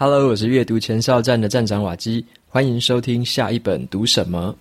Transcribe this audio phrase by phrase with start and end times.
[0.00, 4.54] Hello，我是阅读前哨站的站长瓦基，欢迎收听下一本读什么。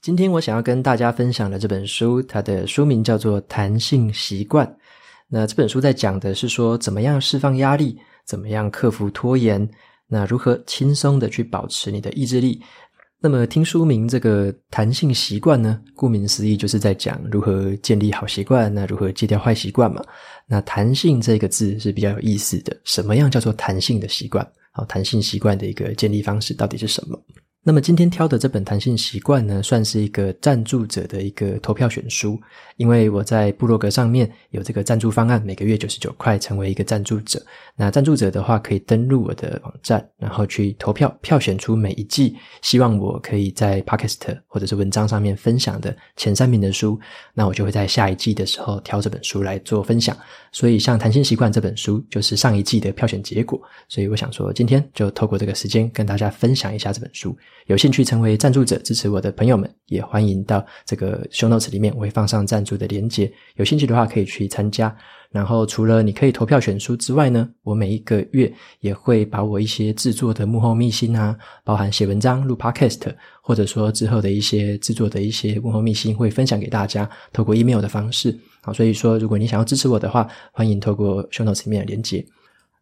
[0.00, 4.66] 今天我想要跟大家分享的这本书，它的书名叫做《弹性习惯》。
[5.28, 9.68] 那这本书在讲的是说，怎么样释放压力，怎么样克服拖延，
[10.06, 12.62] 那如何轻松的去保持你的意志力。
[13.20, 20.00] 那么听书名这个弹性习惯呢，顾名思义就是在讲如何建立好习惯，那如何戒掉坏习惯嘛。
[20.46, 24.46] 那弹性这个字是比较有意思的，什么样叫做弹性的习惯？
[24.70, 27.20] 好，弹性习惯的一个建立方式到底是什么？
[27.64, 32.40] 那么今天挑的这本《弹性习惯》呢，算是一个赞助者的一个投票选书，
[32.76, 37.44] 因为我在部落格上面有这个赞助方案，每个月九十九块成为一个赞助者。
[37.76, 46.98] 那赞助者的话，可以登录我的网站，然后去投票，票选出每一季希望我可以在 Podcast 或者是文章上面分享的前三名的书，
[47.34, 50.16] 那我就会在下一季的时候挑这本书来做分享。
[50.52, 57.36] 所以像《弹性习惯》这本书就是上一季的票选结果，所以我想说今天就透过这个时间跟大家分享一下这本书。
[57.66, 63.30] 有兴趣成为赞助者支持我的朋友们，也欢迎到这个 show notes 里面，我会放上赞助的连接。
[63.56, 64.94] 有兴趣的话，可以去参加。
[65.30, 78.34] 然后，除了你可以投票选书之外呢，我每一个月也会把我一些制作的幕后秘辛啊，包含写文章、录 podcast，或者说之后的一些制作的一些幕后秘辛，会分享给大家，透过 email 的方式。
[78.62, 82.24] 好，所以说，如果你想要支持我的话，欢迎透过 show notes 里面的连接。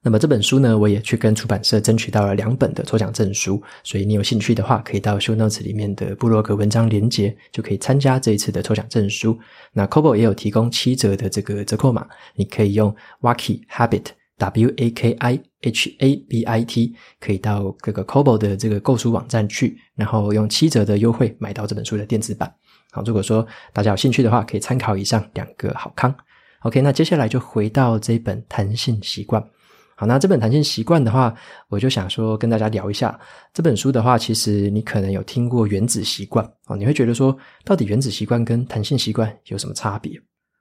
[0.07, 9.37] 那么这本书呢，我也去跟出版社争取到了两本的抽奖证书，所以你有兴趣的话，可以到 show notes 里面的部落格文章连接，就可以参加这一次的抽奖证书。
[9.73, 14.05] 那 Kobo 也有提供七折的这个折扣码，你可以用 Waki Habit
[14.39, 22.49] W A K I H A B I T，可以到这个 Kobo 的这个购书网站去，然后用七折的优惠买到这本书的电子版。
[22.93, 26.15] 好，如果说大家有兴趣的话，可以参考以上两个好康。
[26.61, 29.45] OK，那接下来就回到这一本弹性习惯。
[29.99, 31.35] 好，那这本弹性习惯的话，
[31.69, 33.19] 我就想说跟大家聊一下
[33.55, 37.35] 这本书的话，其实你可能有听过原子习惯哦，你会觉得说，
[37.65, 40.13] 到底原子习惯跟弹性习惯有什么差别？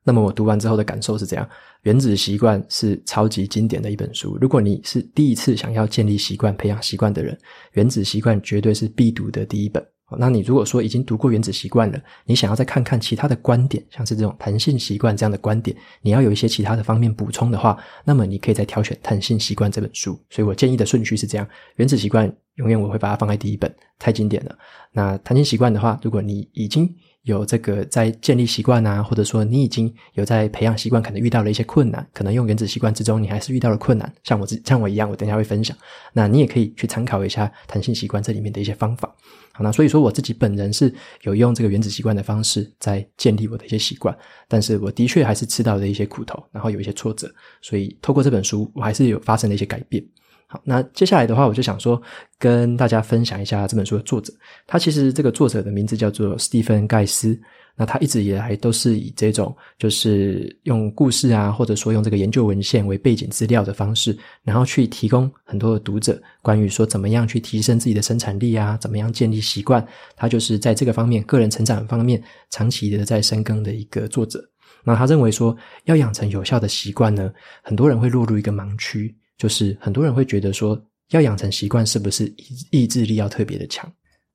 [0.05, 1.45] 那么我读完之后的感受是这样，
[1.81, 7.37] 原子习惯是超级经典的一本书，如果你是第一次想要建立习惯、培养习惯的人，
[7.73, 9.85] 原子习惯绝对是必读的第一本。
[10.19, 20.19] 那你如果说已经读过《原子习惯》了，你想要再看看其他的观点，像是这种弹性习惯这样的观点，你要有一些其他的方面补充的话，那么你可以再挑选《弹性习惯》这本书。
[20.29, 21.45] 所以我建议的顺序是这样：
[21.77, 24.55] 《原子习惯》永远我会把它放在第一本，太经典了。
[24.91, 26.87] 那《弹性习惯》的话，如果你已经
[27.25, 35.75] 有这个在建立习惯啊，或者说你已经有在培养习惯，可能遇到了一些困难，可能用原子习惯之中你还是遇到了困难，像我像我一样，我等一下会分享。
[36.13, 39.13] 那你也可以去参考一下弹性习惯这里面的一些方法。
[39.53, 40.93] 好，那所以说我自己本人是
[41.23, 44.15] 有用这个原子习惯的方式在建立我的一些习惯，
[44.47, 50.03] 但是我的确还是吃到了一些苦头，然后有一些挫折，所以透过这本书，我还是有发生了一些改变。
[50.47, 52.01] 好，那接下来的话，我就想说
[52.37, 54.31] 跟大家分享一下这本书的作者。
[54.67, 57.39] 他其实这个作者的名字叫做史蒂芬·盖斯。
[57.77, 69.85] 那他一直以来都是以这种就是用故事啊，或者说用这个研究文献为背景资料的方式，然后去提供很多的读者关于说怎么样去提升自己的生产力啊，怎么样建立习惯。
[70.15, 74.41] 他就是在这个方面个人成长方面长期的在深耕的一个作者。
[74.85, 77.29] 那他认为说要养成有效的习惯呢，
[77.61, 79.13] 很多人会落入一个盲区。
[79.37, 83.91] 就是很多人会觉得说，要养成习惯是不是意意志力要特别的强？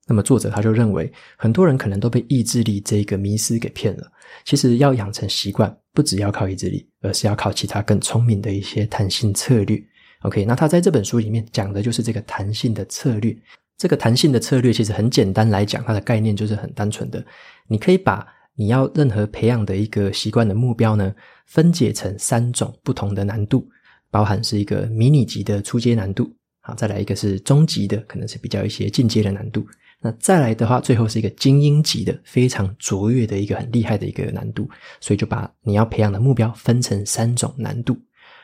[0.07, 4.11] 那么作者他就认为，很多人可能都被意志力这一个迷思给骗了。
[4.43, 9.81] 其实要养成习惯，不只要靠意志力，而是要靠其他更聪明的一些弹性策略。
[10.23, 13.35] OK，那他在这本书里面讲的就是这个弹性的策略。
[13.77, 17.23] 这个弹性的策略其实很简单来讲，它的概念就是很单纯的，
[17.67, 21.13] 你可以把你要任何培养的一个习惯的目标呢，
[21.47, 23.67] 分解成三种不同的难度。
[24.11, 26.29] 包含是一个迷你级的初阶难度，
[26.61, 29.65] 好，再来一个是中级的，可能是比较一些进阶的难度。
[30.01, 34.69] 那再来的话，最后是一个精英级的，非常卓越的一个很厉害的一个难度。
[34.99, 37.97] 所以就把你要培养的目标分成三种难度。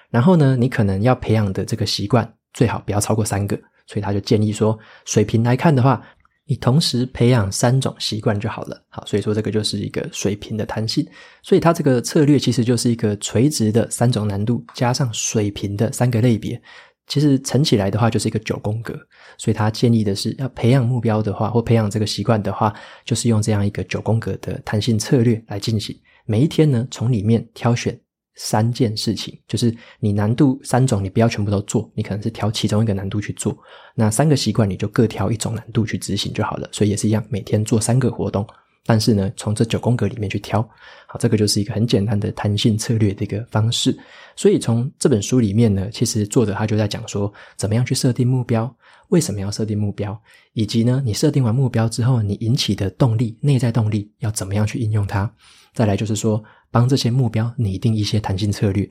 [0.09, 3.59] 然后呢，你可能要培养的这个习惯最好不要超过三个。
[3.87, 6.01] 所以他就建议说，水平来看的话。
[6.49, 11.05] 你同时培养三种习惯就好了，好，所以说这个就是一个水平的弹性，
[11.43, 16.59] 所以它这个策略其实就是一个垂直的三种难度加上水平的三个类别，
[17.05, 18.97] 其实乘起来的话就是一个九宫格，
[19.37, 22.73] 所以他建议的是要培养目标的话或培养这个习惯的话，
[23.03, 27.99] 就是用这样一个九宫格的弹性策略来进行，每一天呢从里面挑选。
[28.37, 33.57] 三件事情，就是你难度三种，你不要全部都做，你可能是挑其中一个难度去做。
[33.95, 36.69] 那三个习惯，你就各挑一种难度去执行就好了。
[36.71, 38.47] 所以也是一样，每天做三个活动。
[38.85, 40.61] 但是呢，从这九宫格里面去挑，
[41.07, 43.93] 好，这个就是一个很简单的弹性策略的一个方式。
[44.35, 48.73] 所以从这本书里面呢，其实作者他就在讲说，怎么样去设定目标，
[49.09, 50.17] 为什么要设定目标，
[50.53, 55.29] 以及呢，你设定完目标之后，你引起的动力，内在动力要怎么样去应用它。
[55.73, 56.41] 再来就是说，
[56.71, 58.89] 帮这些目标拟定一些弹性策略。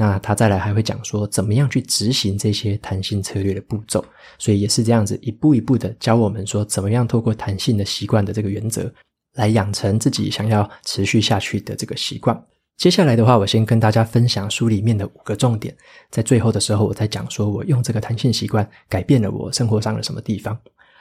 [0.00, 4.04] 那他再来还会讲说，怎么样去执行这些弹性策略的步骤，
[4.38, 8.88] 所以也是这样子一步一步的教我们说，怎么样透过弹性的习惯的这个原则，
[9.34, 12.40] 来养成自己想要持续下去的这个习惯。
[12.76, 15.76] 接下来的话，我先跟大家分享书里面的五个重点，
[16.10, 20.56] 在最后的时候，我再讲说我用这个弹性习惯改变了我生活上的什么地方。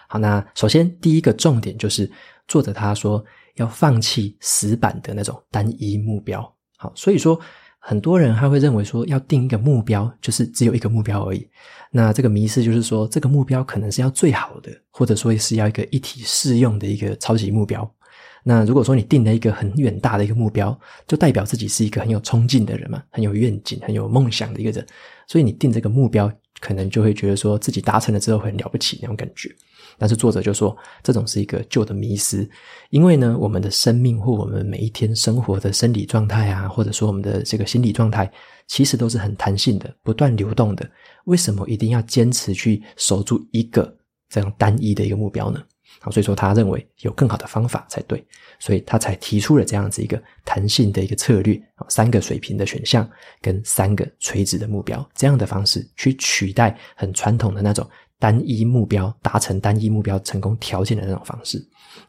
[0.07, 2.11] 好，那首先第一个重点就是
[2.47, 3.23] 作者他说
[3.57, 6.41] 要放弃死板的那种单一目标。
[6.77, 7.39] 好，所以说。
[7.79, 11.47] 很多人他会认为说，要定一个目标，就是只有一个目标而已。
[11.89, 17.89] 那这个迷失就是说，这个目标可能是要最好的，或者说是要一个一体适用的一个超级目标。
[18.43, 20.77] 那如果说你定了一个很远大的一个目标，
[21.07, 24.85] 就代表自己是一个很有冲劲的人嘛，很有愿景、很有梦想的一个人。
[25.25, 29.49] 所以你定这个目标，可能就会觉得说自己达成了之后很了不起那种感觉。
[29.97, 32.47] 但是作者就说，这种是一个旧的迷思，
[32.89, 38.31] 因为呢，我们的生命或我们每一天生活的生理状态啊，或者说我们的这个心理状态，
[38.67, 40.87] 其实都是很弹性的，不断流动的。
[41.25, 43.91] 为什么一定要坚持去守住一个
[44.29, 45.61] 这样单一的一个目标呢？
[45.99, 48.23] 好，所以说他认为有更好的方法才对，
[48.59, 51.59] 所以他才提出了这样子一个弹性的一个策略，
[51.89, 53.09] 三个水平的选项
[53.41, 57.89] 跟三个垂直的目标这样的方式去取代很传统的那种。
[58.19, 61.63] 单一目标达成单一目标成功条件的那种方式，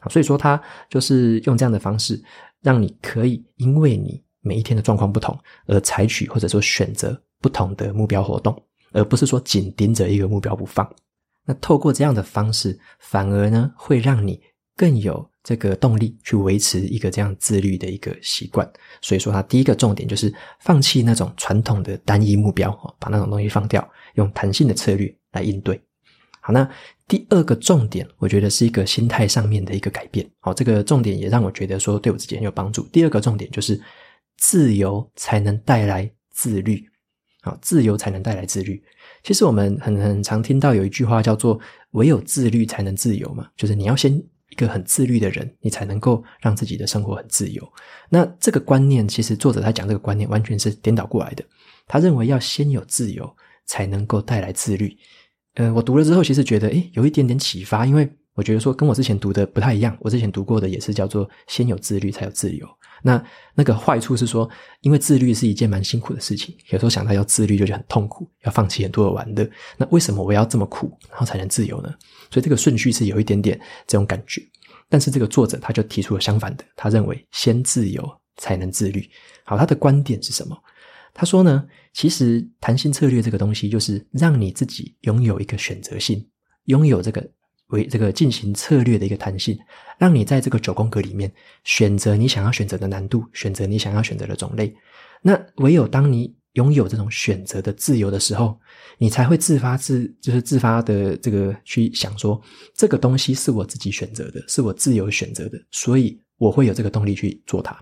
[0.09, 2.21] 所以说他就是用这样的方式，
[2.61, 8.59] 让你可以因为你每一天的状况不同而采取或者说选择不同的目标活动，
[8.91, 10.89] 而不是说紧盯着一个目标不放。
[11.45, 14.41] 那透过这样的方式，反而呢会让你
[14.75, 18.67] 更有这个动力去维持一个这样自律的一个习惯。
[19.01, 25.79] 所以说，他第一个重点就是放弃那种传统的单一目标，把那种东西放掉，用弹性的策略来应对。
[26.51, 26.69] 那
[27.07, 30.29] 第二个重点，我觉得是一个心态上面的一个改变。
[30.39, 32.83] 好，这个重点也让我觉得说对我自己很有帮助。
[32.91, 33.79] 第二个重点就是
[34.37, 36.85] 自由才能带来自律。
[37.41, 38.83] 好，自由才能带来自律。
[39.23, 41.59] 其实我们很很常听到有一句话叫做
[41.91, 44.13] “唯有自律才能自由”嘛，就是你要先
[44.49, 47.65] 一个很自律的人，你才能够让自己的生活很自由。
[48.09, 51.43] 那这个观念，其实作者他讲这个观念完全是颠倒过来的。
[51.87, 53.29] 他认为要先有自由，
[53.65, 54.95] 才能够带来自律。
[55.59, 59.95] 呃，我读了之后，其实觉得诶，有一点点启发，因为我觉得说跟我之前读的不太一样。
[59.99, 62.65] 我之前读过的也是叫做“先有自律，才有自由”。
[63.03, 63.21] 那
[63.55, 69.45] 那个坏处是说，因为自律是一件蛮辛苦的事情，有时候想到要自律就觉得很痛苦，要放弃很多的玩乐。
[69.75, 71.93] 那为什么我要这么苦，然后才能自由呢？
[72.31, 74.41] 所以这个顺序是有一点点这种感觉。
[74.87, 79.05] 但是这个作者他就提出了相反的，他认为先自由才能自律。
[79.43, 80.57] 好，他的观点是什么？
[81.13, 86.25] 他说呢，其实弹性策略这个东西，就是让你自己拥有一个选择性，
[86.65, 87.29] 拥有这个
[87.67, 89.57] 为这个进行策略的一个弹性，
[89.97, 91.31] 让你在这个九宫格里面
[91.63, 94.73] 选择你想要选择的难度，选择你想要选择的种类。
[95.21, 98.59] 那唯有当你拥有这种选择的自由的时候，
[98.97, 102.41] 你才会自发自就是自发的这个去想说，
[102.73, 107.77] 这个东西是我自己选择的，是我自由选择的，所以我会有这个动力去做它。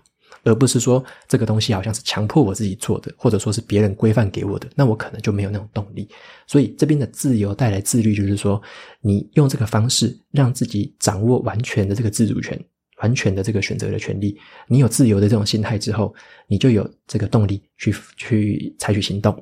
[0.48, 6.08] 而不是说这个东西好像是强迫我自己做的，或者说是别人规范给我的，那我可能就没有那种动力。
[6.46, 8.60] 所以这边的自由带来自律，就是说
[9.00, 12.58] 你用这个方式让自己掌握完全的这个自主权，
[13.02, 14.38] 完全的这个选择的权利。
[14.66, 16.14] 你有自由的这种心态之后，
[16.46, 19.32] 你就有这个动力去去采取行动。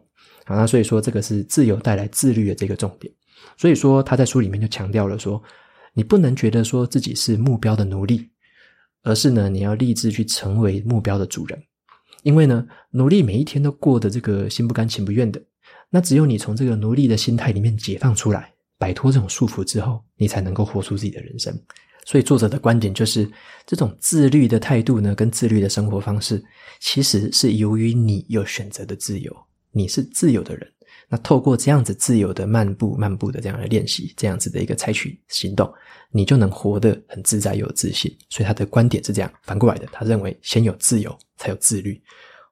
[0.45, 3.13] 好，那所以说这个是自由带来自律的这个重点。
[3.57, 5.41] 所以说他在书里面就强调了说，
[5.95, 8.29] 你不能觉得说自己是目标的奴隶。
[9.07, 11.63] 而是呢，你要立志去成为目标的主人，
[12.25, 15.41] 因为呢，努力每一天都过得这个心不甘情不愿的，
[15.89, 21.57] 那只有你从这个奴隶的心态里面解放出来，摆脱这种束缚之后，你才能够活出自己的人生。
[22.05, 23.31] 所以作者的观点就是，
[23.65, 26.45] 这种自律的态度呢，跟自律的生活方式，
[26.81, 29.33] 其实是由于你有选择的自由，
[29.71, 30.69] 你是自由的人。
[31.09, 35.73] 那透过这样子自由的漫步、漫步的这样的练习，这样子的一个采取行动，
[36.11, 38.15] 你就能活得很自在有自信。
[38.29, 42.01] 所以他的观点是这样，反过来的，他认为先有自由才有自律。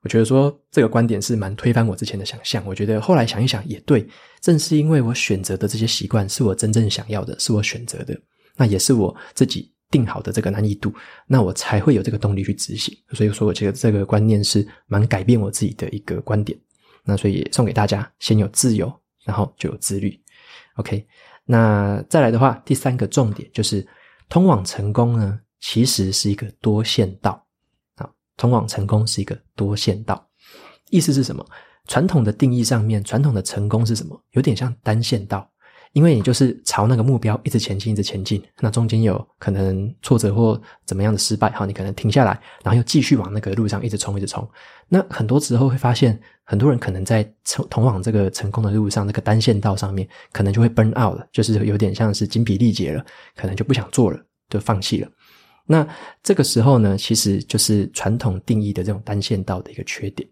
[0.03, 2.63] 我觉得说这个观点是蛮推翻我之前的想象。
[2.67, 4.07] 我觉得后来想一想也对，
[4.41, 8.15] 正是因为我选择的这些习惯是我真正想要的，是我选择的，
[8.57, 10.93] 那也是我自己定好的这个难易度，
[11.27, 12.95] 那我才会有这个动力去执行。
[13.13, 16.57] 所以说，我觉得这个观念是蛮改变我自己的一个观点。
[17.05, 18.93] 那所以送给大家，先有自由，
[19.25, 20.19] 然后就有自律。
[20.77, 21.07] OK，
[21.45, 23.87] 那再来的话，第三个重点就是
[24.29, 27.47] 通往成功呢，其实是一个多线道
[27.97, 30.29] 啊，通往成功是一个多线道。
[30.91, 31.47] 意思是什么？
[31.87, 34.21] 传统的定义上面，传统的成功是什么？
[34.31, 35.51] 有点像单线道。
[35.95, 42.33] 因为你就是朝那个目标一直前进，一直前进，那中间有可能挫折或怎么样的失败，好，你可能停下来，
[42.65, 44.47] 然后又继续往那个路上一直冲，一直冲。
[44.89, 53.05] 那很多时候会发现，很多人可能在通通往这个成功的路上，那个单线道上面，可能就会 burn out 了，就是有点像是精疲力竭了，
[53.37, 54.19] 可能就不想做了，
[54.51, 55.09] 就放弃了。
[55.67, 55.87] 那
[56.23, 60.29] 这个时候呢，其实就是传统定义的这种单线道的一个缺点。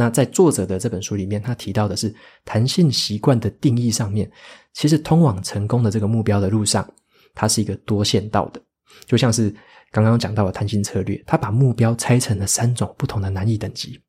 [0.00, 4.30] 那在作者的这本书里面，他提到的是弹性习惯的定义上面，
[4.72, 6.90] 其实通往成功的这个目标的路上，
[7.34, 8.58] 它是一个多线道的，
[9.04, 9.54] 就像是
[9.90, 14.00] 刚刚讲到的弹性策略，他把目标拆成了三种不同的难易等级。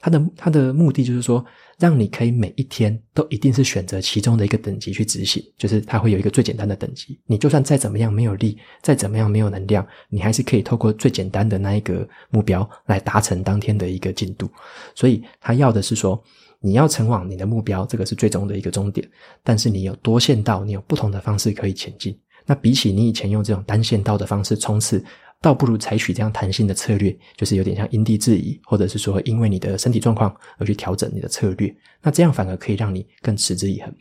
[0.00, 1.44] 它的它的目的就是说，
[1.78, 7.18] 让你可以每一天都一定是选择其中的一个等级去执行，就是它会有一个最简单的等级。
[7.26, 14.48] 你就算再怎么样没有力，再怎么样没有能量，你还是可以透过最简单的那一个目标来达成当天的一个进度。
[14.94, 16.22] 所以他要的是说，
[16.60, 19.08] 你要前往你的目标，这个是最终的一个终点。
[19.42, 22.18] 但是你有多线道，你有不同的方式可以前进。
[22.44, 25.04] 那比起你以前用这种单线道的方式冲刺。
[25.46, 31.72] 倒不如采取这样弹性的策略，就是有点像因地制宜，或者是说因为你的身体状况而去调整你的策略。
[32.02, 33.94] 那这样反而可以让你更持之以恒。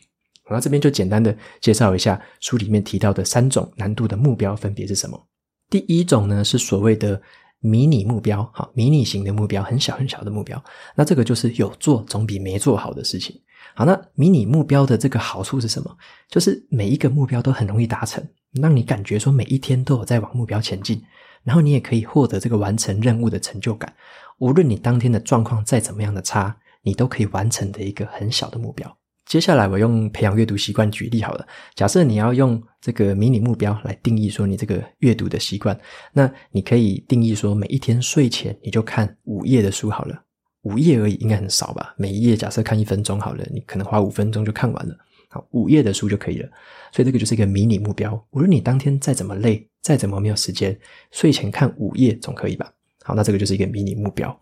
[0.50, 5.24] 那这边就简单的介绍一下书里面提到的三种难度的目标分别是什么。
[5.70, 7.22] 第一种呢是所谓的
[7.60, 10.60] 迷你目标，哈，迷你型的目标，很小很小的目标。
[10.96, 13.40] 那这个就是有做总比没做好的事情。
[13.75, 15.96] 好，那迷你目标的这个好处是什么？
[16.28, 21.00] 就是每一个目标都很容易达成，让你感觉说每一天都有在往目标前进。
[21.46, 23.94] 然后你也可以获得这个完成任务的成就感，
[24.40, 28.98] 无论你当天的状况再怎么样的差，你都可以完成的一个很小的目标。
[29.25, 31.48] 接下来我用培养阅读习惯举例好了。
[31.74, 35.80] 假设你要用这个迷你目标来定义说你这个阅读的习惯，
[36.14, 40.22] 那你可以定义说每一天睡前你就看五页的书好了，
[40.64, 41.96] 五页而已，应该很少吧？
[41.98, 44.96] 每一页假设看一分钟好了，你可能花五分钟就看完了。
[45.30, 46.50] 好，五页的书就可以了，
[46.96, 48.25] 所以这个就是一个迷你目标。
[48.32, 50.80] 无论你当天再怎么累，再怎么没有时间，
[51.12, 52.72] 睡前看五页总可以吧？
[53.04, 54.34] 好，那这个就是一个迷你目标。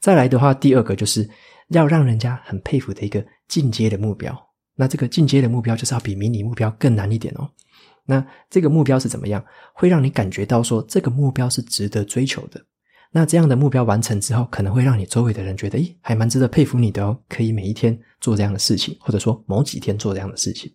[0.00, 1.28] 再来的话，第二个就是
[1.68, 4.34] 要让人家很佩服的一个进阶的目标。
[4.74, 7.46] 那这个进阶的目标就是要比迷你目标更难一点哦。
[8.06, 9.44] 那这个目标是怎么样？
[9.74, 12.64] 会让你感觉到说这个目标是值得追求的。
[13.12, 20.72] 那这样的目标完成之后，可能会让你周围的人觉得，咦，还蛮值得佩服你的哦，可以每一天做这样的事情，或者说某几天做这样的事情。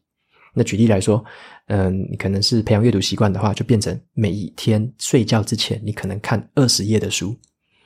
[0.54, 1.24] 那举例来说，
[1.68, 7.36] 嗯，你可能是培养阅读习惯的话，就变成每一天睡觉之前，你可能看二十页的书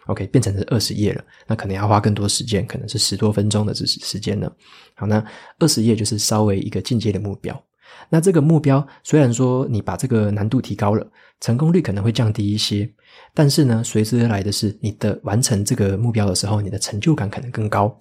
[0.07, 1.23] ，OK，变成是二十页了。
[1.47, 4.51] 那可能要花更多时间，可能是十多分钟的时时间呢。
[4.95, 5.23] 好，那
[5.59, 7.63] 二十页就是稍微一个进阶的目标。
[8.09, 11.09] 那这个目标虽然说你把这个难度提高了，
[11.39, 12.89] 成功率可能会降低一些，
[13.33, 17.97] 但是呢，随之而来的是你的完成这个目标的时候，你的成就感可能更高。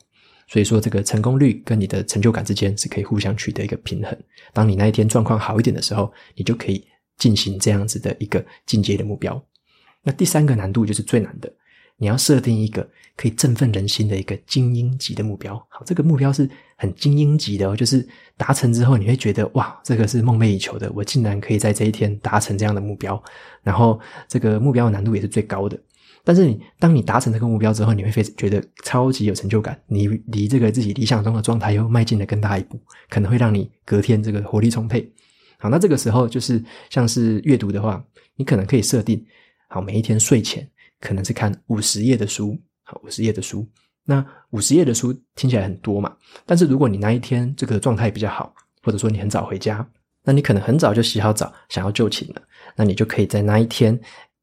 [0.48, 4.16] 所以说，这个成功率跟你的成就感之间是可以互相取得一个平衡。
[4.52, 6.86] 当你那一天状况好一点的时候，你就可以
[7.16, 9.42] 进行这样子的一个进阶的目标。
[10.02, 11.52] 那第三个难度就是最难的。
[11.98, 12.86] 你要设定一个
[13.16, 15.56] 可以振奋人心的一个精英级的目标。
[15.70, 23.20] 好，这个目标是很精英级的哦，就是达成之后你会觉得哇，这个是梦寐以求的，我竟然可以在这一天达成这样的目标。
[23.62, 23.98] 然后
[24.28, 25.76] 这个目标的难度也是最高的。
[26.26, 35.08] 但是你当你达成这个目标之后，你会非觉得超级有成就感，你离这个自己理想中的状态又迈进了更大一步，可能会让你隔天这个活力充沛。
[35.58, 38.04] 好，那这个时候就是像是阅读的话，
[38.34, 39.24] 你可能可以设定
[39.68, 40.68] 好每一天睡前。
[40.98, 43.68] 可能是看五十页的书，好，五十页的书。
[44.06, 46.16] 那五十页的书听起来很多嘛，
[46.46, 49.86] 但是如果你那一天这个状态比较好，或者说你很早回家，
[50.24, 52.42] 那你可能很早就洗好澡，想要就寝了，
[52.76, 53.98] 那你就可以在那一天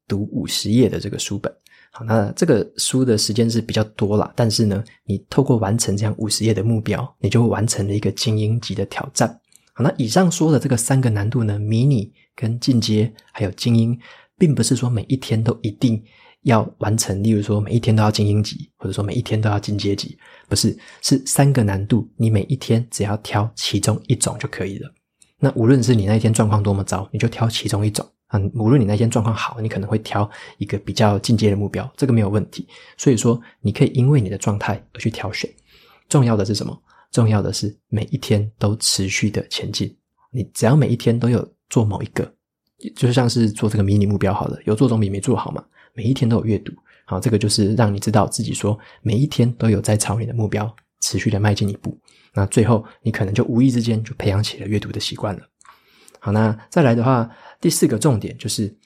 [0.06, 1.52] 读五十页的这个书本。
[1.96, 9.28] 好，那这个书的时间是比较多啦，但是呢，你透过完成这样五十页的目标，你就会完成了一个精英级的挑战。
[9.72, 13.96] 好，那以上说的这个三个难度呢，迷你跟进阶还有精英，
[14.36, 16.02] 并不是说每一天都一定。
[16.44, 20.14] 要完成，例如说每一天都要精英级，或者说每一天都要进阶级，
[20.46, 24.92] 不是，是三个难度，你每一天只要挑其中一种就可以了。
[25.38, 28.40] 那无论是你那一天状况多么糟，你就挑其中一种啊。
[28.54, 32.66] 无论你那天状况好，你可能会挑一个比较进阶的目标，这个没有问题。
[32.96, 35.48] 所以说，你可以因为你的状态而去挑选。
[36.08, 36.76] 重要的是什么？
[37.10, 39.96] 重要的是每一天都持续的前进。
[40.30, 42.28] 你只要每一天都有做某一个，
[42.96, 45.64] 就像是做这个迷你目标好了，有做总比没做好嘛。
[45.94, 46.72] 每一天都有阅读，
[47.04, 51.96] 好，这个就是让你知道自己说每一天都有在朝你的目标持续的迈进一步。
[52.32, 55.42] 那最后你可能就无意之间就培养起了阅读的习惯了。
[56.18, 57.30] 好，那再来的话，
[57.64, 58.76] 第四个重点就是，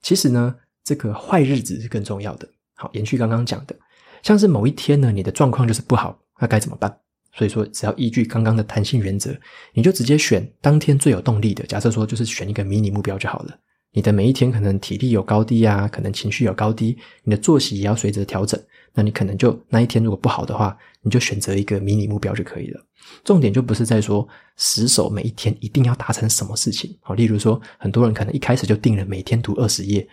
[0.00, 0.54] 其实呢，
[0.84, 2.48] 这个坏日子是更重要的。
[2.76, 3.74] 好，延续刚刚讲的，
[4.22, 7.00] 像是某一天呢，你的状况就是不好，那该怎么办？
[7.32, 9.36] 所以说，只要依据刚刚的弹性原则，
[9.72, 11.66] 你就直接选当天最有动力的。
[11.66, 13.58] 假设说，就是选一个迷你目标就好了。
[13.90, 18.62] 你的每一天可能体力有高低啊，可能情绪有高低，你的作息也要随着调整。
[18.94, 22.84] 那你可能就那一天如果不好的话，你就选择一个迷你目标就可以了。
[23.24, 24.26] 重点就不是在说
[24.56, 26.96] 死守每一天一定要达成什么事情。
[27.00, 30.06] 好，例如说，很多人可能一开始就定了每天读二十页。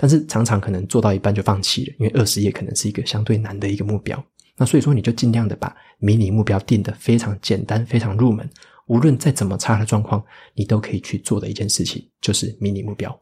[0.00, 4.24] 但是常常可能做到一半就放弃了，因为二十页可能是一个相对难的一个目标。
[4.56, 8.48] 那所以说，你就尽量的把迷你目标定得非常简单、非常入门，
[8.86, 13.20] 无论再怎么差的状况，你都可以去做的一件事情，就是迷你目标。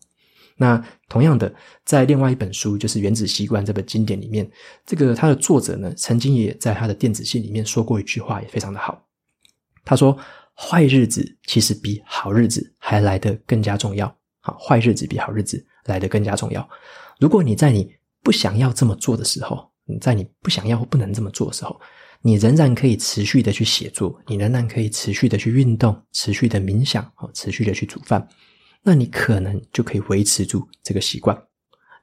[0.57, 4.51] 那同样的，在另外一本书，就是《原子习惯》这本经典里面，
[4.85, 9.01] 这个他的作者呢，曾经也在他的电子信里面说过一句话，也非常的好。
[9.85, 10.17] 他说
[10.57, 14.13] ：“坏日子其实比好日子还来得更加重要。
[14.41, 16.69] 好，坏日子比好日子。”来得更加重要。
[17.21, 21.81] 如果你在你不想要这么做的时候，你在你不想要或不能这么做的时候，
[22.23, 28.29] 你仍然可以持续的去写作，你仍然可以持续的去运动，持续的冥想，持续的去煮饭，
[28.87, 31.37] 那你可能就可以维持住这个习惯，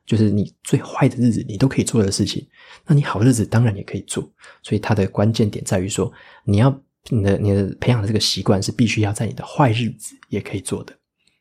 [0.06, 2.46] 就是你最坏的日子你都可以做的事情，
[2.86, 4.30] 那你好日子当然也可以做。
[4.62, 6.12] 所以它的关键点在于说，
[6.44, 6.78] 你要
[7.10, 10.94] 你的你的培养的这个习惯是必须要在你的坏日子也可以做的。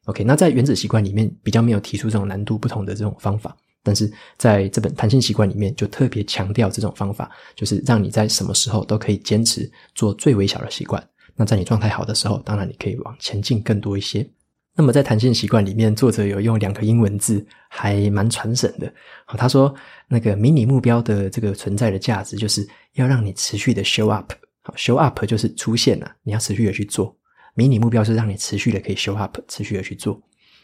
[0.04, 4.08] OK，那在原子习惯里面比较没有提出这种难度不同的这种方法，但是
[4.38, 11.04] 在这本弹性习惯里面就特别强调这种方法，就是让你在什么时候都可以坚持做最微小的习惯。
[11.34, 14.24] 那在你状态好的时候，当然你可以往前进更多一些。
[14.74, 18.92] 那么在弹性习惯里面，作者有用两个英文字，还蛮传神的。
[19.26, 19.74] 好，他说
[20.08, 24.32] 那个迷你目标的这个存在的价值，就是要让你持续的 show up。
[24.62, 27.14] 好，show up 就是出现了，你要持续的去做。
[27.54, 30.18] 迷你目标是让你持续的可以 show up，持续的去做，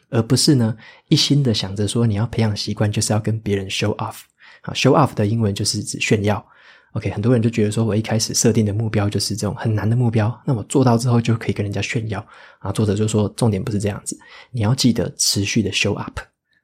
[0.08, 0.74] 而不是呢
[1.08, 4.20] 一心的想着说你要培养习惯就是要跟别人 show off。
[4.62, 6.42] 好，show off 的英文就是指炫耀。
[6.92, 12.26] OK，很多人就觉得说我一开始设定的目标就是这种很难的目标，那我做到之后就可以跟人家炫耀。
[12.58, 14.18] 啊，作者就说重点不是这样子，
[14.50, 16.18] 你要记得持续的 show up，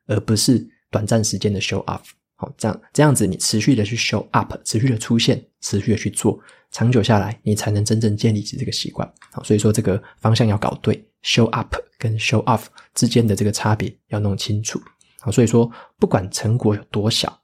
[0.06, 2.00] 而不是短暂时间的 show off。
[2.36, 6.40] 好，这样这样子你持续的去 show up，持续的出现，持续的去做。
[6.72, 9.08] 长久下来，你才能真正建立起这个习惯。
[9.30, 14.80] 好，所以说这个方向要搞对，show up 跟 show off 之间的这个差别要弄清楚。
[15.20, 15.70] 好，所以说
[16.00, 17.40] 不管成果有多小，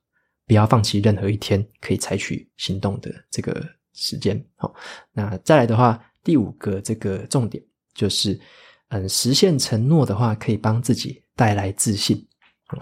[0.50, 4.44] 不要放弃任何一天可以采取行动的这个时间。
[4.56, 4.74] 好，
[5.12, 7.62] 那再来的话，第五个这个重点
[7.94, 8.36] 就是，
[8.88, 12.26] 嗯，实现承诺的话可以帮自己带来自信。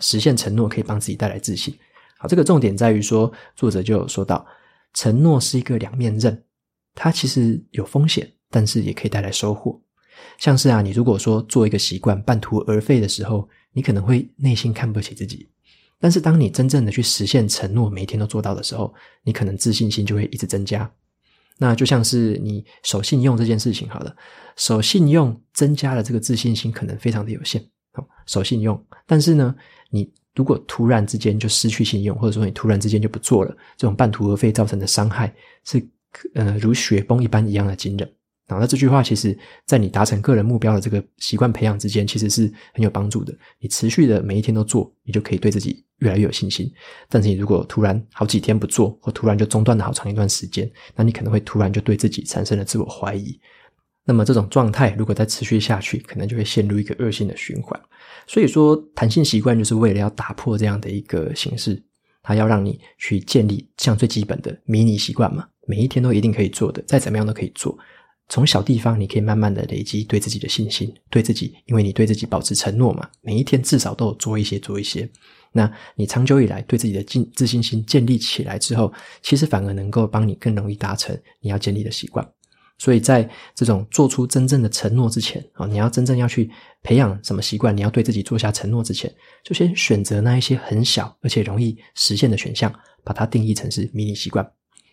[0.00, 1.78] 实现承诺可以帮自己带来自信。
[2.16, 4.46] 好，这个重点在于说，作者就有说到。
[4.94, 6.42] 承诺是一个两面刃，
[6.94, 9.78] 它其实有风险，但是也可以带来收获。
[10.38, 15.50] 像是啊，你如果说做一个习惯半途而废的时候，你可能会内心看不起自己。
[16.00, 20.90] 但是当你真正的去实现承诺，每天都做到的时候，你可能自信心就会一直增加。
[21.58, 24.14] 那就像是你守信用这件事情好了，
[24.56, 27.64] 守信用增加了这个自信心，可能非常的有限。
[27.92, 29.54] 好守信用，但是呢，
[29.90, 30.12] 你。
[30.34, 35.34] 如果突然之间就失去信用，或者说你突然之间就不做了，这种半途而废造成的伤害
[35.64, 35.84] 是
[36.34, 38.08] 呃如雪崩一般一样的惊人。
[38.46, 43.36] 那这句话其实在你达成个人目标的这个习惯培养之间，其实是很有帮助的。
[43.58, 46.70] 你持续的每一天都做，你就可以对自己越来越有信心。
[47.08, 53.38] 但是你如果突然好几天不做，或突然就中断了好长一段时间，那你可能会突然就对自己产生了自我怀疑。
[54.04, 57.78] 那么这种状态如果再持续下去，可能就会陷入一个恶性的循环。
[58.26, 61.82] 所以说，弹性习惯就是为了要打破这样的一个形式，
[62.22, 67.76] 它要让你去建立像最基本的迷你习惯嘛，每一天都一定可以做的，再怎么样都可以做。
[68.28, 75.08] 从小地方，你可以慢慢的累积对自己的信心，对自己，因为你对自己保持承诺嘛，每一天至少都有做一些，做一些。
[75.50, 77.02] 那你长久以来对自己的
[77.34, 82.26] 自信心建立起来之后，其实反而能够帮你更容易达成你要建立的习惯。
[82.76, 86.48] 所以在这种做出真正的承诺之前啊，你要真正要去
[86.82, 89.12] 培养什么习惯，你要对自己做下承诺之前，
[89.42, 94.48] 就先选择那一些很小而且容易实现的选项，把它定义成是迷你习惯，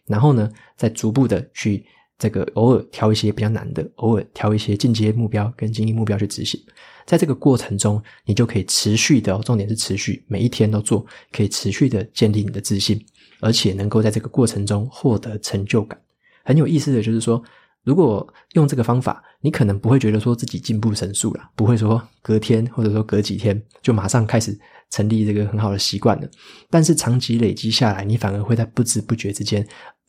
[0.08, 1.86] 然后呢，再逐步的去
[2.18, 6.60] 这个偶尔挑一些比较难的，偶尔挑一些进阶目标跟精英目标去执行，
[7.06, 13.04] 在这个过程中，你就可以持续的，重点是持续，每一天都做，可以持续的建立你的自信，
[13.42, 16.00] 而且能够在这个过程中获得成就感。
[16.44, 17.44] 很有意思的就是说。
[17.86, 26.28] 如果用这个方法，你可能不会觉得说自己进步神速了，不会说隔天或者说隔几天就马上开始成立这个很好的习惯了。
[26.68, 29.64] 但是长期累积下来，你反而会在不知不觉之间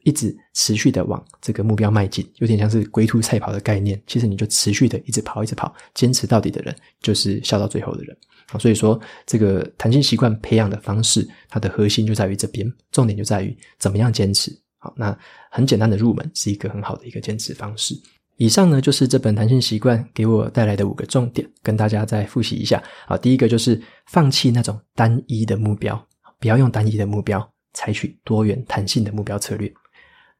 [0.06, 4.00] 一直持续的往这个目标迈进，有点像是龟兔赛跑的概念。
[4.06, 8.16] 其实你就持续的一直跑，一直跑，坚持到底的人就是笑到最后的人。
[8.60, 14.56] 所以说，这个弹性习惯培养的方式，它的核心就在于这边，重点就在于怎么样坚持。
[14.78, 15.18] 好，那
[15.50, 18.00] 很简单的入门是一个很好的一个坚持方式。
[18.36, 22.80] 以上呢，就是这本弹性习惯给我带来的五个重点，跟大家再复习一下。
[23.08, 26.00] 好，第一个就是放弃那种单一的目标，
[26.38, 29.72] 不要用单一的目标，采取多元弹性的目标策略。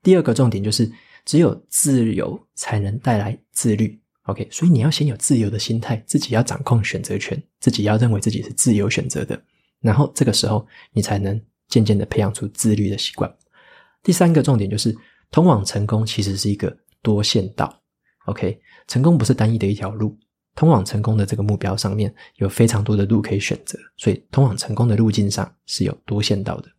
[0.06, 0.88] 第二个重点就是，
[1.24, 4.00] 只有自由才能带来自律。
[4.26, 9.42] OK，所以你要先有自由的心态，自己要掌控选择权，自己要认为自己是自由选择的，
[9.80, 13.28] 然后这个时候你才能渐渐的培养出自律的习惯。
[14.04, 14.96] 第三个重点就是，
[15.32, 17.82] 通往成功其实是一个多线道。
[18.26, 20.16] OK，成功不是单一的一条路，
[20.54, 26.70] 通往成功的这个目标上面有非常多的路可以选择，所以通往成功的路径上是有多线道的。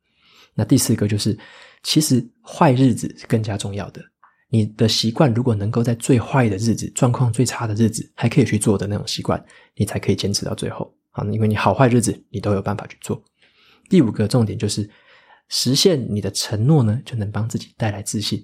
[0.58, 1.38] 那第四个就是，
[1.84, 4.02] 其实坏日子是更加重要的。
[4.50, 9.42] 你的习惯如果能够在最坏的日子、状况最差的日子还可以去做的那种习惯，
[9.76, 11.24] 你才可以坚持到最后啊！
[11.26, 13.24] 因为你好坏日子你都有办法去做。
[13.88, 14.90] 第五个重点就是
[15.50, 18.44] 实现你的承诺呢，就能帮自己带来自信。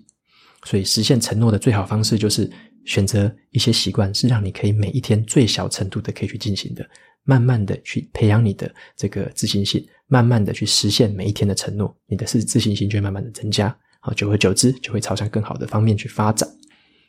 [0.66, 2.50] 所以实现承诺的最好方式就是
[2.86, 6.88] 选择一些习惯，是让你可以每一天最小程度的可以去进行的，
[7.24, 13.76] 慢慢的去培养你的这个自信心，慢慢的去实现每一天的承诺，你的自自信心就会慢慢的增加。
[14.00, 16.48] 好，久而久之就会朝向更好的方面去发展。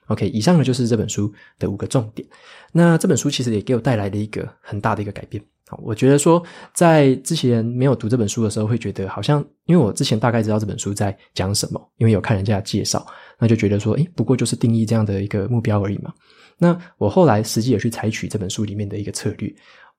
[0.06, 2.26] OK，以上呢就是这本书的五个重点。
[2.72, 5.42] 那这本书其实也给我带来了一个很大的一个改变。
[5.68, 13.06] 好，我觉得说在之前没有读这本书的时候，会觉得好像因为我之前大概知道这本书在讲什么，因为有看人家的介绍，
[13.38, 16.10] 那就觉得说，诶，不过就是定义这样的一个目标而已嘛。
[16.56, 19.54] 那我后来实际也去采取这本书里面的一个策略，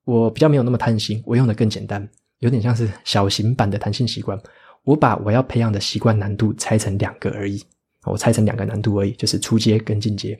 [0.06, 2.08] 我比较没有那么贪心，我用的更简单，
[2.39, 4.39] 有点像是小型版的弹性习惯。
[4.84, 7.62] 我把我要培养的习惯难度拆成两个而已，
[8.04, 10.38] 我拆成两个难度而已，就是初阶跟进阶。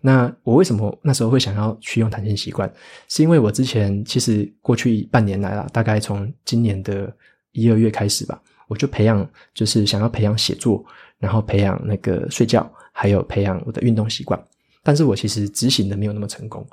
[0.00, 2.70] 那我为什么那时候会想要去用弹性习惯？
[3.08, 7.10] 是因为我之前其实过去半年来啦，大概从今年的
[7.52, 10.84] 一二月开始吧，我就培养，就是想要培养写作，
[11.18, 14.42] 然后培养那个睡觉，还有培养我的运动习惯。
[14.82, 16.66] 但是我其实执行的没有那么成功。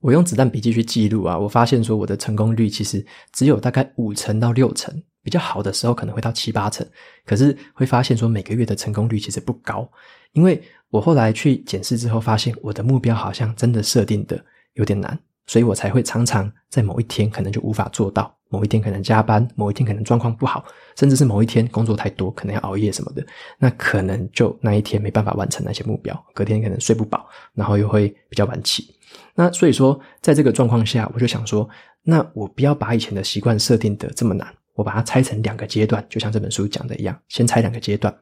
[0.00, 5.02] 我用子弹笔记去记录啊，我发现说我的成功率其实只有大概五成到六成。
[5.22, 6.86] 比较好的时候可能会到七八成，
[7.26, 9.86] 可是会发现说每个月的成功率其实不高，
[10.32, 20.64] 因为我后来去检视之后发现我的目标好像真的设定的有点难，所以我才会常常在某一天可能就无法做到，某一天可能加班，某一天可能状况不好，
[20.96, 23.26] 甚至是某一天工作太多，可能要熬夜什么的，
[23.58, 28.94] 那可能就那一天没办法完成那些目标，隔天可能睡不饱，然后又会比较晚起。
[29.34, 31.68] 那所以说在这个状况下，我就想说，
[32.02, 34.46] 那我不要把以前的习惯设定的这么难。
[34.74, 38.16] 我把它拆成两个阶段，就像这本书讲的一样，先拆两个阶段。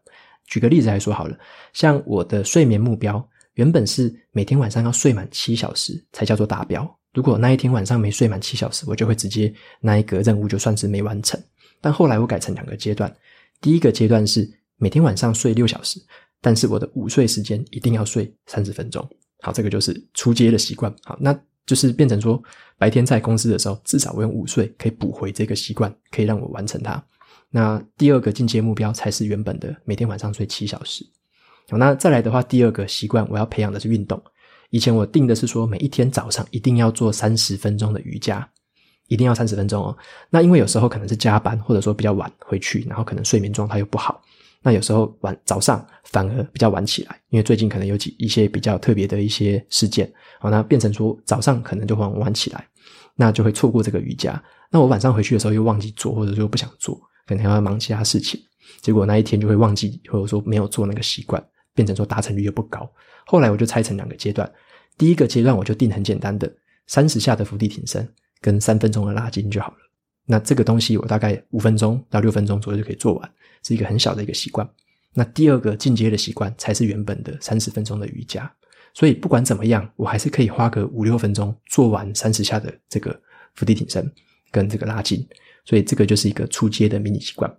[0.47, 1.39] 举个例子来说好了，
[1.73, 6.98] 像我的睡眠目标原本是每天晚上要睡满七小时才叫做达标。
[7.15, 11.41] 如果那一天晚上没睡满七小时，我就会直接那一个任务就算是没完成。
[11.81, 13.15] 但后来我改成两个阶段，
[13.61, 16.01] 第一个阶段是每天晚上睡六小时，
[16.41, 19.09] 但是我的午睡时间一定要睡三十分钟。
[19.41, 20.95] 好，这个就是出阶的习惯。
[21.05, 21.39] 好，那。
[21.69, 22.43] 就是变成说，
[22.79, 27.05] 白天在公司的时候，至少我用午睡可以补回这个习惯，可以让我完成它。
[27.51, 31.05] 那第二个进阶目标才是原本的每天晚上睡七小时。
[31.69, 34.19] 好，那再来的话，第二个习惯我要培养的是运动。
[34.71, 38.47] 以前我定的是说，每一天早上一定要做三十分钟的瑜伽，
[39.07, 39.97] 一定要三十分钟哦。
[40.31, 44.21] 那因为有时候可能是加班，或者说比较晚回去，然后可能睡眠状态又不好。
[44.61, 52.67] 那有时候晚早上反而比较晚起来，因为最近可能有几一些比较特别的一些事件，好，那变成说早上可能就会晚起来，
[53.15, 54.43] 那就会错过这个瑜伽。
[54.71, 58.39] 那我晚上回去的时候又忘记做，或者说不想做，可能要忙其他事情，
[58.83, 61.43] 结果那一天就会忘记，或者说没有做那个习惯，
[61.79, 62.91] 变成说达成率又不高。
[63.25, 64.53] 后来我就拆成两个阶段，
[64.97, 66.53] 第一个阶段我就定很简单的
[66.89, 69.79] 三十下的伏地挺身跟三分钟的拉筋就好了。
[70.27, 73.31] 那这个东西我大概五分钟到六分钟左右就可以做完。
[73.63, 74.69] 是一个很小的一个习惯，
[75.15, 78.51] 那第二个进阶的习惯才是原本的三十分钟的瑜伽。
[78.95, 83.21] 所以不管怎么样，我还是可以花个五六分钟做完三十下的这个
[83.55, 84.11] 伏地挺身
[84.51, 85.25] 跟这个拉筋。
[85.65, 87.53] 所以这个就是一个初阶的迷你习惯。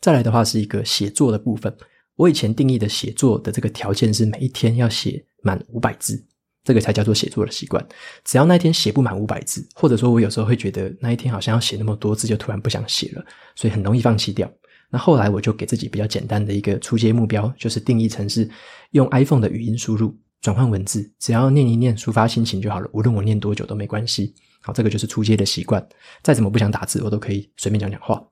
[0.00, 1.74] 再来的话是一个写作的部分。
[2.22, 6.24] 我以前定义的写作的这个条件是每一天要写满五百字，
[6.62, 7.84] 这个才叫做写作的习惯。
[8.24, 13.24] 只要那一天写不满五百字，或者说我有时候会觉得那一天好像要写那么多字，就突然不想写了，
[13.56, 14.48] 所以很容易放弃掉。
[14.88, 18.48] 那后来我就给自己比较简单的一个初阶目标，就是定义成是
[18.92, 24.32] 用 iPhone 的语音输入转换文字，只要念一念抒发心情就好了，无论我念多久都没关系。
[24.60, 25.84] 好，这个就是初阶的习惯，
[26.22, 28.22] 再怎么不想打字，我都可以随便讲讲话。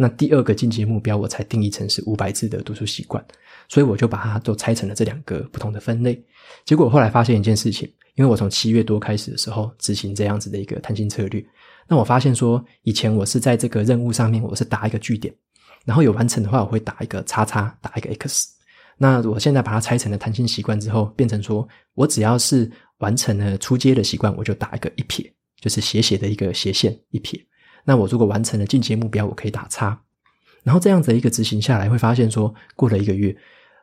[0.00, 3.22] 那第二个进阶目标，我才定义成是五百字的读书习惯，
[3.68, 6.24] 所以我就把它都拆成了这两个不同的分类。
[6.64, 11.44] 结果后来发现一件事情，因为我从七月多开始的时候执行这样子的一个弹性策略。
[11.88, 15.34] 那我发现说，以前我是在这个任务上面，我是打一个句点，
[15.84, 18.50] 然后有完成的话，我会打一个叉叉，打一个 X。
[18.98, 27.44] 那我现在把它拆成了弹性习惯之后，变成说我只要是完成了出阶的习惯，我就打一个一撇，就是斜斜的一个斜线一撇。
[27.84, 30.00] 那我如果完成了进阶目标，我可以打叉。
[30.62, 33.34] 然后这样子一个执行下来，会发现说，过了一个月，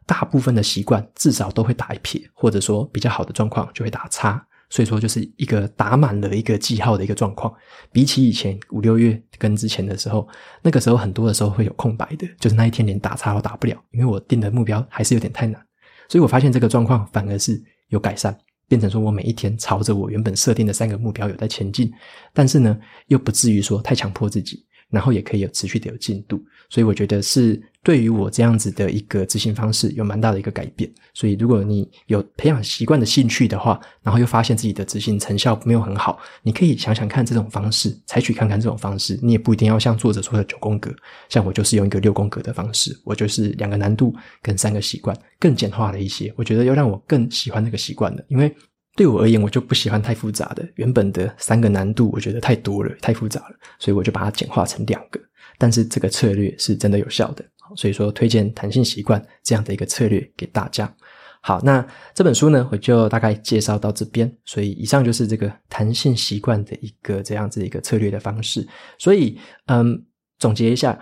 [0.05, 4.45] 大部分的习惯至少都会打一撇，或者说比较好的状况就会打叉。
[4.67, 7.53] 所以说，就是一个打满了一个记号的一个状况。
[7.91, 10.27] 比起以前五六月跟之前的时候，
[10.63, 15.63] 那个时候很多的时候会有空白的，就是那一天连打叉都打不了，因为我定的目标还是有点太难。
[16.09, 18.35] 所以我发现这个状况反而是有改善，
[18.67, 21.91] 变成说我每一天朝着我原本设定的三个目标有在前进，
[22.33, 24.65] 但是呢，又不至于说太强迫自己。
[24.89, 30.89] 然后也可以有持续的有进度，所以我觉得是对于我这样子的一个执行方式有蛮大的一个改变。
[31.13, 39.19] 所以如果你有培养习惯的兴趣的话，然后又发现自己的执行成效没有很好，你可以想想看这种方式，采取看看这种方式。
[39.21, 40.93] 你也不一定要像作者说的九宫格，
[41.29, 46.33] 像我就是用一个六宫格的方式，我就是两个难度跟三个习惯，更简化了一些。
[46.37, 48.55] 我觉得要让我更喜欢那个习惯的，因为。
[48.95, 50.65] 对我而言，我就不喜欢太复杂的。
[50.75, 55.19] 原本的三个难度，我觉得太多了，太复杂了，所以我就把它简化成两个。
[55.57, 60.93] 但是这个策略是真的有效的，所以说推荐弹性习惯这样的一个策略给大家。
[61.41, 64.33] 好，那这本书呢，我就大概介绍到这边。
[64.45, 68.67] 所以以上就是这个弹性习惯的一个这样子一个策略的方式。
[68.97, 70.03] 所以，嗯，
[70.39, 70.97] 总结一下，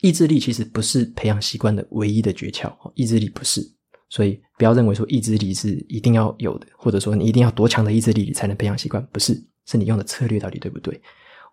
[0.00, 3.60] 意志力其实不是培养习惯的唯一的诀窍，意志力不是。
[4.10, 9.32] 所以不要认为说意志力是一定要有的，或者说你一定要多强的意志力才能培养习惯，不是，
[9.66, 11.00] 是你用的策略到底对不对？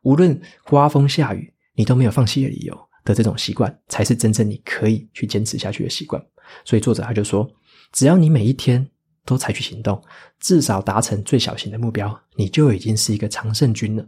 [0.02, 6.22] 无论刮风下雨，你都没有放弃的理由的这种习惯，才是真正你可以去坚持下去的习惯。
[6.65, 7.50] 所以作者他就说，
[7.91, 8.89] 只要你每一天
[9.24, 10.02] 都采取行动，
[10.39, 14.08] 至少达成最小型的目标，你就已经是一个常胜军了。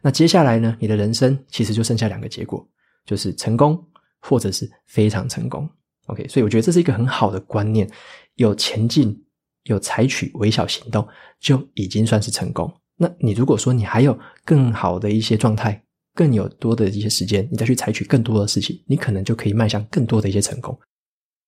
[0.00, 2.66] 那接下来呢，你的人生其实就剩下两个结果，
[3.04, 3.84] 就是成功
[4.20, 5.68] 或者是非常成功。
[6.06, 7.88] OK，所以我觉得这是一个很好的观念，
[8.34, 9.24] 有前进，
[9.64, 11.06] 有采取微小行动，
[11.40, 12.72] 就已经算是成功。
[12.96, 15.82] 那你如果说你还有更好的一些状态，
[16.14, 20.78] 更有多的一些时间，你再去采取更多的事情，你可能就可以迈向更多的一些成功。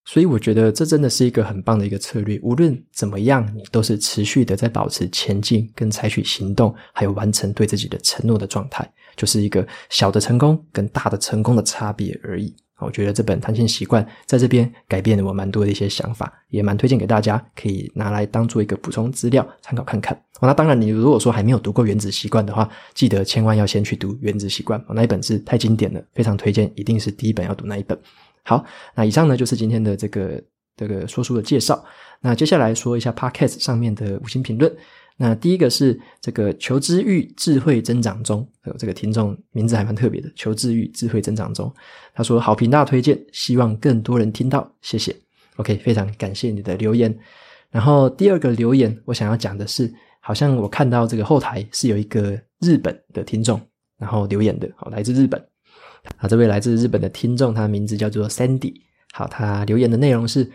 [0.06, 2.38] 所以我觉得这真的是一个很棒的一个策略。
[2.42, 12.54] 无论怎么样，你都是持续的在保持前进，跟采取行动，还有完成对自己的承诺的状态，就是一个小的成功跟大的成功的差别而已。
[12.80, 20.20] 我觉得这本弹性习惯在这边改变了我蛮多的一些想法，也蛮推荐给大家，可以拿来当做一个补充资料参考看看。
[20.40, 27.98] 那当然，你如果说还没有读过《原子习惯》的话，记得千万要先去读《原子习惯》，那一本是太经典了，非常推荐，一定是第一本要读那一本。
[28.42, 28.62] 好，
[28.94, 30.42] 那以上呢就是今天的这个
[30.76, 31.82] 这个说书的介绍。
[32.20, 34.70] 那接下来说一下 Podcast 上面的五星评论。
[35.16, 38.46] 那第一个是这个求知欲智慧增长中，
[38.76, 41.72] 这个听众名字还蛮特别的，求知欲智慧增长中。
[42.12, 45.14] 他说好评大推荐，希望更多人听到，谢谢。
[45.56, 47.16] OK，非常感谢你的留言。
[47.70, 53.60] 然后第二个留言，我想要讲的是，好像我看到这个后台是有一个日本的听众，
[53.96, 55.40] 然后留言的，好，来自日本。
[56.18, 58.74] 啊，这位来自日本的听众，他的名字叫做 Sandy。
[59.12, 60.50] 好，他留言的内容是，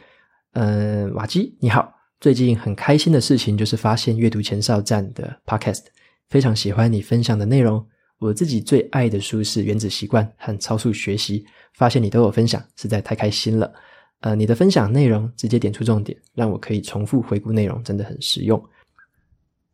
[0.52, 1.98] 嗯，瓦基你好。
[2.19, 5.86] 最近很开心的事情就是发现阅读前哨站的 Podcast，
[6.27, 7.86] 非常喜欢你分享的内容。
[8.17, 11.39] 我自己最爱的书是《原子习惯》和《超速学习》，
[11.75, 13.73] 发现你都有分享，实在太开心了。
[14.19, 18.62] 呃，你的分享内容直接点出重点，让我可以重复回顾内容，真的很实用。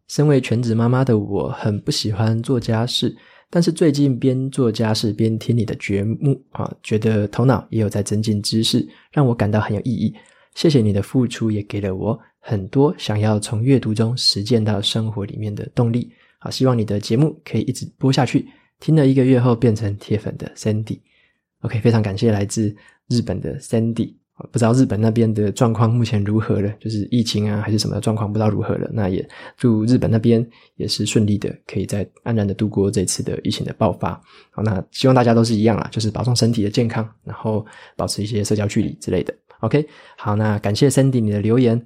[0.07, 3.17] 身为全职妈妈的我，很不喜欢做家事，
[3.49, 10.13] 但是最近边做家事边听你的节目啊，觉得头脑也有在增进知识，让我感到很有意义。
[10.53, 16.11] 谢谢你的付出，也给了我很多想要从阅读中实践到生活里面的动力。
[16.37, 18.45] 好，希望你的节目可以一直播下去。
[18.79, 20.99] 听了一个月后变成铁粉的 Sandy。
[21.61, 22.75] OK，非常感谢来自
[23.07, 24.13] 日本的 Sandy。
[24.51, 26.69] 不知道日本那边的状况目前如何了？
[26.79, 28.31] 就是疫情啊，还是什么状况？
[28.31, 28.87] 不知道如何了。
[28.93, 29.27] 那也
[29.57, 34.21] 祝日本那边也是顺利的，可以再安然的度过这次的疫情的爆发。
[34.51, 39.33] 好，那希望大家都是一样啦，就是保重身体的健康，然后保持一些社交距离之类的。
[39.61, 39.83] OK，
[40.15, 41.83] 好，那感谢 Sandy 你的留言。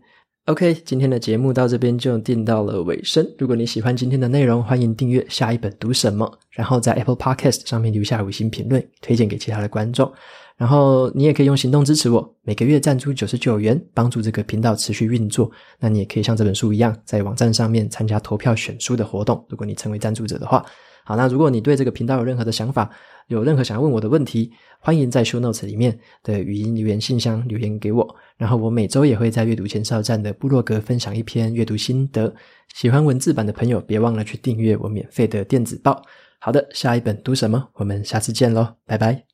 [0.50, 3.24] OK，今天的节目到这边就定到了尾声。
[3.38, 10.12] 如果你喜欢今天的内容，欢迎订阅下一本读什么，然后在 Apple Podcast 上面留下五星评论，推荐给其他的观众。
[10.58, 15.52] 然后你也可以用行动支持我，每个月赞助九十九元，帮助这个频道持续运作。
[15.80, 19.46] 那你也可以像这本书一样，在网站上面参加投票选书的活动。
[19.50, 20.66] 如果你成为赞助者的话，
[21.06, 22.90] 好，那如果你对这个频道有任何的想法，
[23.30, 28.16] 有任何想要问我的问题，欢迎在 Show Notes 里面的语音留言信箱留言给我。
[28.38, 32.34] 然后我每周也会在阅读前哨站的部落格分享一篇阅读心得。
[32.74, 36.02] 喜欢文字版的朋友，别忘了去订阅我免费的电子报。
[36.40, 37.70] 好的，下一本读什么？
[37.76, 39.30] 我们下次见喽，拜拜。